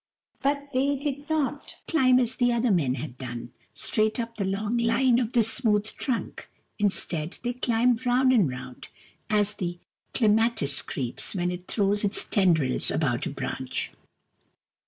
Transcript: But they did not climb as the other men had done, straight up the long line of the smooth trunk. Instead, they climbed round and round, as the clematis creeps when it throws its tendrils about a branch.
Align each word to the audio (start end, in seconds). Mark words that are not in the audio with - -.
But 0.41 0.69
they 0.73 0.95
did 0.95 1.29
not 1.29 1.75
climb 1.87 2.17
as 2.19 2.35
the 2.37 2.51
other 2.51 2.71
men 2.71 2.95
had 2.95 3.19
done, 3.19 3.51
straight 3.75 4.19
up 4.19 4.35
the 4.35 4.45
long 4.45 4.77
line 4.79 5.19
of 5.19 5.33
the 5.33 5.43
smooth 5.43 5.85
trunk. 5.85 6.49
Instead, 6.79 7.37
they 7.43 7.53
climbed 7.53 8.03
round 8.03 8.33
and 8.33 8.49
round, 8.49 8.87
as 9.29 9.53
the 9.53 9.77
clematis 10.15 10.81
creeps 10.81 11.35
when 11.35 11.51
it 11.51 11.67
throws 11.67 12.03
its 12.03 12.23
tendrils 12.23 12.89
about 12.89 13.27
a 13.27 13.29
branch. 13.29 13.91